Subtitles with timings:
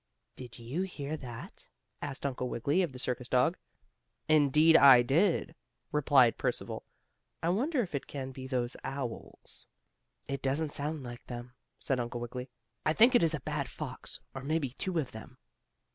[0.35, 1.67] "Did you hear that?"
[2.01, 3.55] asked Uncle Wiggily of the circus dog.
[4.27, 5.53] "Indeed I did,"
[5.91, 6.87] replied Percival.
[7.43, 9.67] "I wonder if it can be those owls?"
[10.27, 12.49] "It doesn't sound like them," said Uncle Wiggily.
[12.83, 15.37] "I think it is a bad fox, or maybe two of them."